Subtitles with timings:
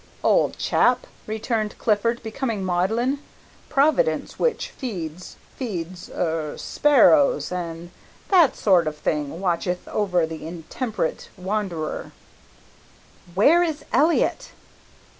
[0.23, 3.19] "Ole chap," returned Clifford, becoming maudlin,
[3.69, 7.91] "Providence which feeds feeds er sparrows an'
[8.29, 12.13] that sort of thing watcheth over the intemperate wanderer"
[13.35, 14.53] "Where is Elliott?"